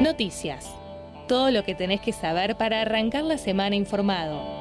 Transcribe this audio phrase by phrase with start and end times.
[0.00, 0.74] Noticias.
[1.26, 4.58] Todo lo que tenés que saber para arrancar la semana informado.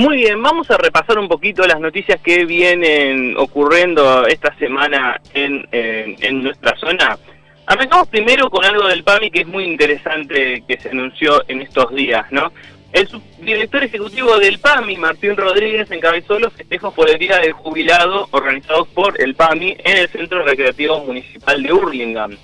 [0.00, 5.68] Muy bien, vamos a repasar un poquito las noticias que vienen ocurriendo esta semana en,
[5.70, 7.18] en, nuestra zona.
[7.66, 11.94] Arrancamos primero con algo del PAMI que es muy interesante que se anunció en estos
[11.94, 12.50] días, ¿no?
[12.92, 18.28] El subdirector ejecutivo del PAMI, Martín Rodríguez, encabezó los festejos por el Día del Jubilado
[18.32, 22.36] organizados por el PAMI en el Centro Recreativo Municipal de Hurlingham,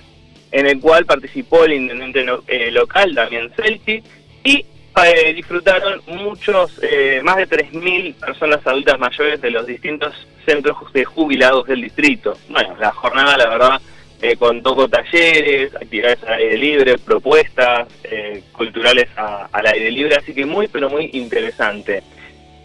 [0.52, 4.02] en el cual participó el intendente eh, local, Damián Celti,
[4.44, 4.64] y
[5.04, 10.14] eh, disfrutaron muchos, eh, más de 3.000 personas adultas mayores de los distintos
[10.46, 12.38] centros de jubilados del distrito.
[12.48, 13.80] Bueno, la jornada, la verdad,
[14.22, 20.46] eh, con talleres, actividades al aire libre, propuestas eh, culturales al aire libre, así que
[20.46, 22.02] muy, pero muy interesante.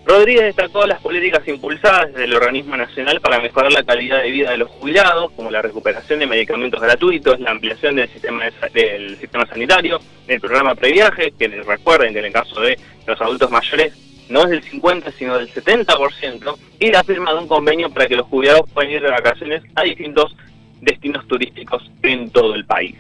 [0.04, 4.52] Rodríguez destacó las políticas impulsadas desde el organismo nacional para mejorar la calidad de vida
[4.52, 9.46] de los jubilados, como la recuperación de medicamentos gratuitos, la ampliación del sistema, del sistema
[9.46, 13.94] sanitario, el programa previaje, que les recuerden que en el caso de los adultos mayores
[14.30, 18.16] no es del 50 sino del 70%, y la firma de un convenio para que
[18.16, 20.36] los jubilados puedan ir de vacaciones a distintos
[20.82, 22.96] destinos turísticos en todo el país.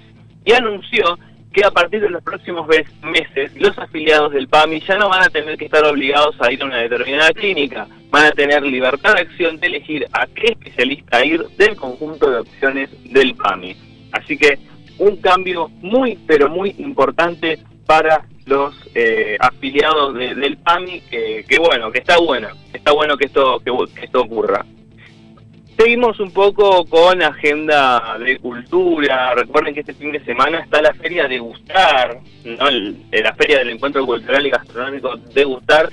[0.45, 1.17] Y anunció
[1.53, 5.29] que a partir de los próximos meses los afiliados del PAMI ya no van a
[5.29, 9.21] tener que estar obligados a ir a una determinada clínica, van a tener libertad de
[9.21, 13.75] acción de elegir a qué especialista ir del conjunto de opciones del PAMI.
[14.13, 14.59] Así que
[14.97, 21.99] un cambio muy pero muy importante para los eh, afiliados del PAMI, que, bueno, que
[21.99, 24.65] está bueno, está bueno que esto, que esto ocurra.
[25.77, 29.33] Seguimos un poco con agenda de cultura.
[29.33, 32.69] Recuerden que este fin de semana está la Feria de Gustar, ¿no?
[32.69, 35.89] la Feria del Encuentro Cultural y Gastronómico de Gustar.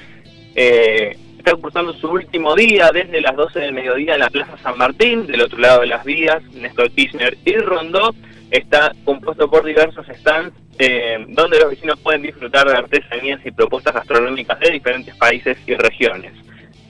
[0.55, 4.77] Eh, está cursando su último día desde las 12 del mediodía en la Plaza San
[4.77, 8.15] Martín, del otro lado de las vías, Néstor Kirchner y Rondó.
[8.51, 13.95] Está compuesto por diversos stands eh, donde los vecinos pueden disfrutar de artesanías y propuestas
[13.95, 16.33] gastronómicas de diferentes países y regiones.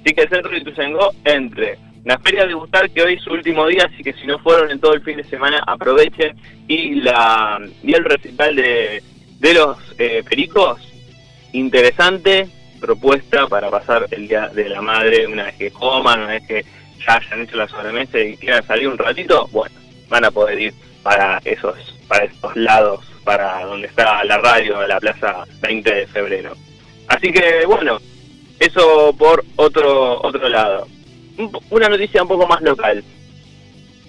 [0.00, 3.30] Así que el centro de Ituzaingó entre la Feria de Gustar, que hoy es su
[3.30, 6.34] último día, así que si no fueron en todo el fin de semana, aprovechen.
[6.66, 9.02] Y, la, y el recital de,
[9.38, 10.80] de los eh, pericos,
[11.52, 12.48] interesante
[12.80, 16.64] propuesta para pasar el Día de la Madre una vez que coman, una vez que
[17.06, 19.74] ya hayan hecho la sobremesa y quieran salir un ratito, bueno,
[20.08, 21.76] van a poder ir para esos,
[22.08, 26.56] para esos lados, para donde está la radio, la plaza 20 de febrero.
[27.06, 27.98] Así que bueno,
[28.58, 30.86] eso por otro, otro lado
[31.71, 33.03] una noticia un poco más local.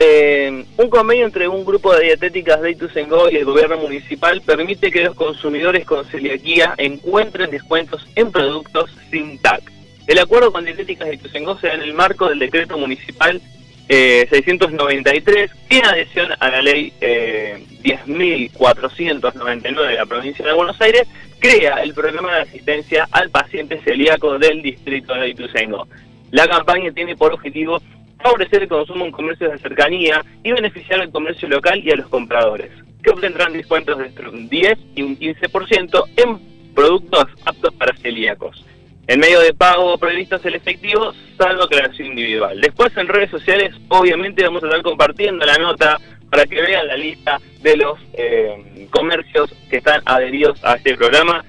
[0.01, 4.91] Eh, un convenio entre un grupo de dietéticas de Ituzaingó y el gobierno municipal permite
[4.91, 9.61] que los consumidores con celiaquía encuentren descuentos en productos sin TAC.
[10.07, 13.41] El acuerdo con dietéticas de Ituzaingó se da en el marco del decreto municipal
[13.89, 21.07] 693, en adhesión a la ley 10.499 eh, de la provincia de Buenos Aires,
[21.39, 25.87] crea el programa de asistencia al paciente celíaco del distrito de Ituzaingó.
[26.31, 27.81] La campaña tiene por objetivo
[28.21, 32.07] favorecer el consumo en comercios de cercanía y beneficiar al comercio local y a los
[32.07, 32.71] compradores,
[33.03, 38.65] que obtendrán descuentos de entre un 10 y un 15% en productos aptos para celíacos.
[39.07, 42.61] En medio de pago previsto es el efectivo, salvo aclaración individual.
[42.61, 45.97] Después en redes sociales, obviamente, vamos a estar compartiendo la nota
[46.29, 51.43] para que vean la lista de los eh, comercios que están adheridos a este programa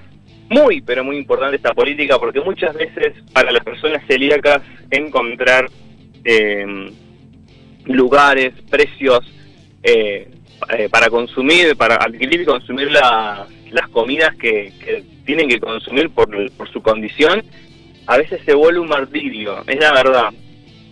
[0.50, 5.70] muy, pero muy importante esta política porque muchas veces para las personas celíacas encontrar
[6.24, 6.90] em,
[7.86, 9.20] lugares, precios
[9.82, 10.28] eh,
[10.76, 14.72] eh, para consumir, para adquirir y consumir las comidas que,
[15.24, 17.44] tienen que consumir por, por su condición,
[18.06, 20.30] a veces se vuelve un martirio, es la verdad.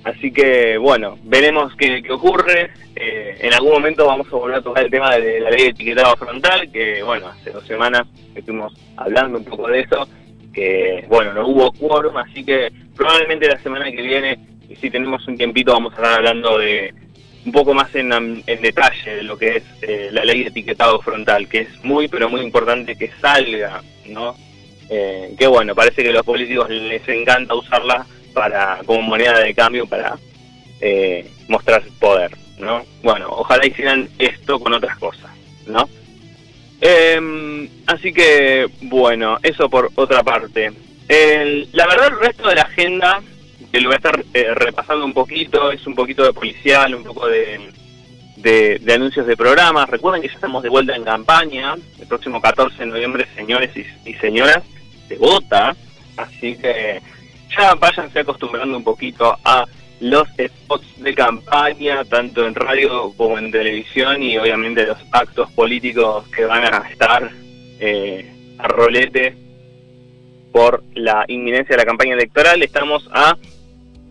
[0.04, 2.70] Así que bueno, veremos qué, ocurre.
[2.96, 5.68] Eh, en algún momento vamos a volver a tocar el tema de la ley de
[5.68, 10.08] etiquetado frontal, que bueno, hace dos semanas estuvimos hablando un poco de eso,
[10.52, 15.26] que bueno, no hubo quórum, así que probablemente la semana que viene, y si tenemos
[15.28, 16.92] un tiempito, vamos a estar hablando de
[17.44, 21.48] un poco más en, detalle de lo que es eh, la ley de etiquetado frontal,
[21.48, 24.34] que es muy, pero muy importante que salga, ¿no?
[24.90, 28.06] Eh, que bueno, parece que a los políticos les encanta usarla
[28.38, 30.16] para como moneda de cambio para
[30.80, 32.84] eh, mostrar poder, ¿no?
[33.02, 35.30] Bueno, ojalá hicieran esto con otras cosas,
[35.66, 35.88] ¿no?
[36.80, 40.70] Em, así que, bueno, eso por otra parte.
[41.72, 43.20] la verdad, el resto de la agenda,
[43.72, 47.02] que lo voy a estar eh, repasando un poquito, es un poquito de policial, un
[47.02, 47.58] poco de,
[48.36, 49.90] de, anuncios de programas.
[49.90, 51.74] Recuerden que ya estamos de vuelta en campaña.
[52.00, 54.62] El próximo 14 de noviembre, señores y, y señoras,
[55.08, 55.74] se vota
[56.16, 57.00] así que
[57.56, 59.64] ya váyanse acostumbrando un poquito a
[60.00, 66.26] los spots de campaña, tanto en radio como en televisión, y obviamente los actos políticos
[66.28, 67.30] que van a estar
[67.80, 69.36] eh, a rolete
[70.52, 72.62] por la inminencia de la campaña electoral.
[72.62, 73.36] Estamos a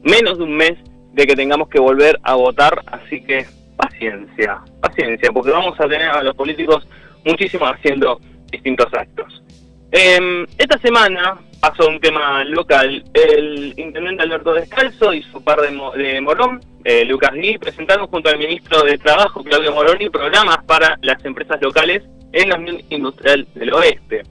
[0.04, 0.74] menos de un mes
[1.14, 3.46] de que tengamos que volver a votar, así que
[3.76, 6.88] paciencia, paciencia, porque vamos a tener a los políticos
[7.26, 8.20] muchísimo haciendo
[8.52, 9.44] distintos actos.
[9.92, 13.04] Em, esta semana pasó un tema local.
[13.14, 18.38] El intendente Alberto Descalzo y su par de, Morón, eh, Lucas Gui, presentaron junto al
[18.38, 22.04] ministro de Trabajo, Claudio Moroni, programas para las empresas locales
[22.34, 24.24] en la Unión Industrial del Oeste.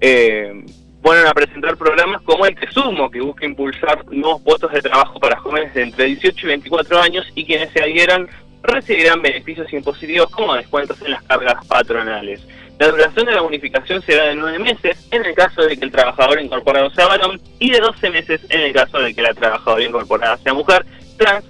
[0.00, 0.64] Eh,
[1.10, 5.38] a presentar programas como el que Sumo, que busca impulsar nuevos puestos de trabajo para
[5.38, 8.28] jóvenes de entre 18 y 24 años y quienes se adhieran
[8.62, 12.40] recibirán beneficios impositivos como descuentos en las cargas patronales.
[12.78, 15.90] La duración de la bonificación será de 9 meses en el caso de que el
[15.90, 19.82] trabajador incorporado sea varón y de 12 meses en el caso de que la trabajadora
[19.82, 21.44] incorporada sea mujer, trans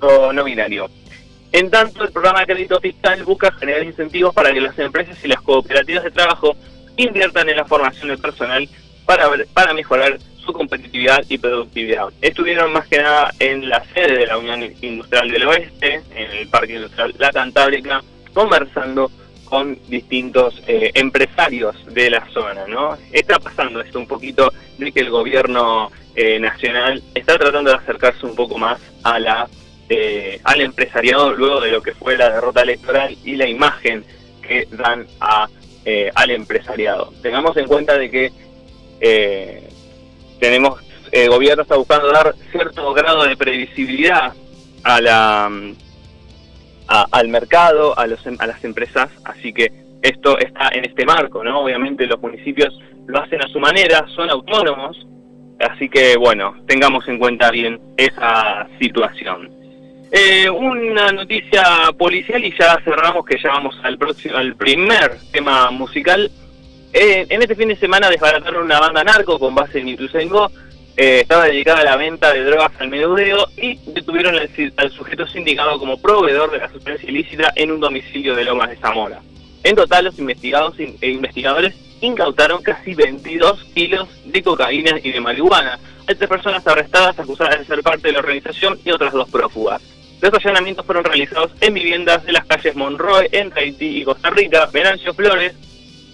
[0.00, 0.88] o, no binario.
[1.50, 5.28] En tanto, el programa de crédito fiscal busca generar incentivos para que las empresas y
[5.28, 6.56] las cooperativas de trabajo
[6.96, 8.68] inviertan en la formación del personal
[9.04, 10.18] para, para mejorar
[10.52, 12.08] competitividad y productividad.
[12.20, 16.48] Estuvieron más que nada en la sede de la Unión Industrial del Oeste, en el
[16.48, 18.02] Parque Industrial La Cantábrica,
[18.32, 19.10] conversando
[19.48, 22.96] con distintos eh, empresarios de la zona, ¿no?
[23.12, 28.26] Está pasando esto un poquito de que el gobierno eh, nacional está tratando de acercarse
[28.26, 29.48] un poco más a la
[29.88, 34.04] eh, al empresariado luego de lo que fue la derrota electoral y la imagen
[34.46, 35.48] que dan a
[36.14, 37.14] al empresariado.
[37.22, 38.30] Tengamos en cuenta de que
[40.38, 40.80] tenemos
[41.12, 44.32] el gobierno está buscando dar cierto grado de previsibilidad
[44.84, 45.50] a la
[46.88, 49.70] al mercado, a, los, a las empresas, así que
[50.00, 51.60] esto está en este marco, ¿no?
[51.60, 55.06] Obviamente los municipios lo hacen a su manera, son autónomos,
[55.60, 59.50] así que bueno, tengamos en cuenta bien esa situación.
[60.10, 61.62] Eh, una noticia
[61.98, 66.30] policial y ya cerramos que ya vamos al próximo, al primer tema musical.
[66.92, 70.50] Eh, en este fin de semana desbarataron una banda narco con base en Ituzaingó
[71.00, 75.78] eh, estaba dedicada a la venta de drogas al menudeo y detuvieron al, sujeto sindicado
[75.78, 79.20] como proveedor de la sustancia ilícita en un domicilio de Lomas de Zamora.
[79.62, 85.78] En total, los investigados e investigadores incautaron casi 22 kilos de cocaína y de marihuana.
[86.08, 89.80] Hay tres personas arrestadas acusadas de ser parte de la organización y otras dos prófugas.
[90.20, 94.68] Los allanamientos fueron realizados en viviendas de las calles Monroe, en Tahití y Costa Rica,
[94.72, 95.54] Venancio Flores,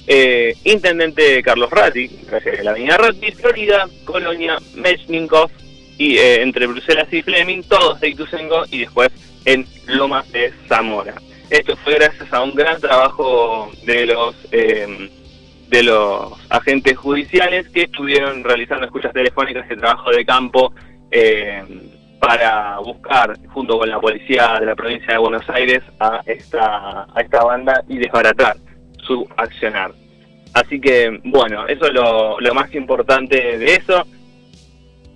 [0.07, 5.51] eh, intendente Carlos Ratti, a la avenida Ratti, Florida, Colonia, Mechnikov,
[5.97, 9.11] y eh, entre Bruselas y Fleming, todos de Ituzengo y después
[9.45, 11.15] en Lomas de Zamora.
[11.51, 15.11] Esto fue gracias a un gran trabajo de los eh,
[15.69, 20.73] de los agentes judiciales que estuvieron realizando escuchas telefónicas y trabajo de campo
[22.19, 27.21] para buscar, junto con la policía de la provincia de Buenos Aires, a esta, a
[27.21, 28.57] esta banda y desbaratar
[29.07, 29.93] su accionar.
[30.55, 34.07] Así que, bueno, eso es lo, más importante de eso.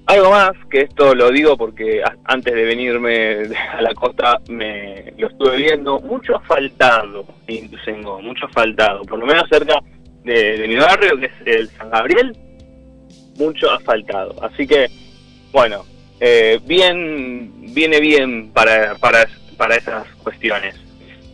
[0.06, 5.28] Algo más, que esto lo digo porque antes de venirme a la costa me lo
[5.28, 7.26] estuve viendo, mucho asfaltado
[8.22, 9.80] mucho asfaltado, por lo menos cerca
[10.24, 12.36] de, mi barrio, que es el San Gabriel,
[13.36, 14.34] mucho asfaltado.
[14.42, 14.88] Así que,
[15.52, 15.84] bueno,
[16.20, 20.87] eh, bien, viene bien para, para, para esas cuestiones.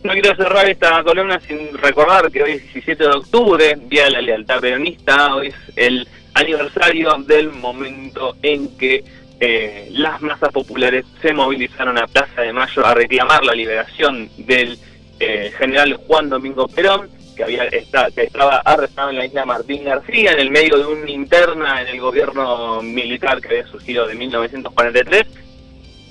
[0.05, 4.11] No quiero cerrar esta columna sin recordar que hoy es 17 de octubre, Día de
[4.11, 9.03] la Lealtad Peronista, hoy es el aniversario del momento en que
[9.39, 14.77] eh, las masas populares se movilizaron a Plaza de Mayo a reclamar la liberación del
[15.19, 17.79] eh, general Juan Domingo Perón, que, había que
[18.15, 21.99] estaba arrestado en la isla Martín García, en el medio de una interna en el
[21.99, 25.25] gobierno militar que había surgido de 1943.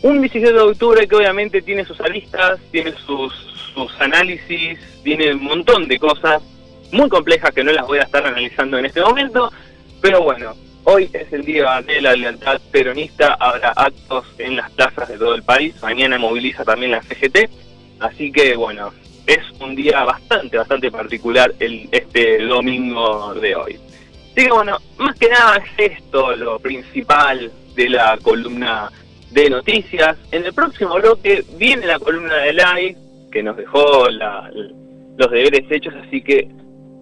[0.02, 5.44] Un 17 de octubre que obviamente tiene sus aristas, tiene sus, sus análisis, tiene un
[5.44, 6.42] montón de cosas
[6.92, 9.52] muy complejas que no las voy a estar analizando en este momento,
[10.00, 10.54] pero bueno,
[10.84, 15.34] hoy es el día de la lealtad peronista, habrá actos en las plazas de todo
[15.34, 17.50] el país, mañana moviliza también la CGT,
[18.00, 18.92] así que bueno,
[19.26, 23.78] es un día bastante, bastante particular el, este domingo de hoy.
[24.32, 28.90] Así que bueno, más que nada es esto lo principal de la columna
[29.30, 30.16] de noticias.
[30.30, 32.96] En el próximo bloque viene la columna de live
[33.34, 34.08] que nos dejó
[35.18, 36.48] los deberes hechos, así que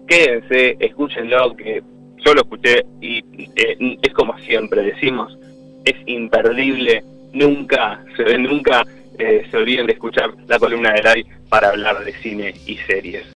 [0.07, 1.83] quédense, escúchenlo, que
[2.25, 3.19] yo lo escuché y
[3.55, 5.37] eh, es como siempre decimos,
[5.85, 8.83] es imperdible, nunca, se, nunca
[9.19, 13.25] eh, se olviden de escuchar la columna de Lai para hablar de cine y series.